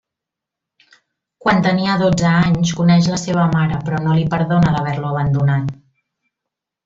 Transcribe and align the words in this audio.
Quan 1.43 1.59
tenia 1.67 1.97
dotze 2.03 2.31
anys 2.47 2.71
coneix 2.79 3.09
la 3.11 3.19
seva 3.25 3.45
mare 3.53 3.77
però 3.89 3.99
no 4.07 4.17
li 4.21 4.25
perdona 4.35 4.73
d'haver-lo 4.77 5.11
abandonat. 5.13 5.71